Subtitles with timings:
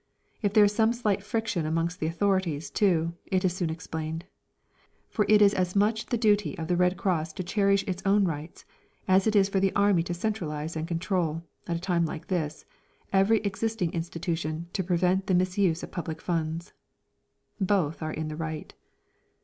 [0.41, 4.25] If there is some slight friction amongst the authorities, too, it is soon explained.
[5.11, 8.25] For it is as much the duty of the Red Cross to cherish its own
[8.25, 8.65] rights
[9.07, 12.65] as it is for the Army to centralise and control, at a time like this,
[13.13, 16.73] every existing institution to prevent the misuse of public funds.
[17.59, 18.73] Both are in the right.